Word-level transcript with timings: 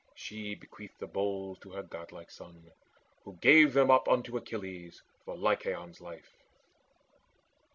She 0.15 0.55
bequeathed 0.55 0.97
The 0.97 1.05
bowls 1.05 1.59
to 1.59 1.69
her 1.73 1.83
godlike 1.83 2.31
son, 2.31 2.71
who 3.23 3.35
gave 3.37 3.73
them 3.73 3.91
up 3.91 4.07
Unto 4.07 4.35
Achilles 4.35 5.03
for 5.25 5.37
Lycaon's 5.37 6.01
life. 6.01 6.31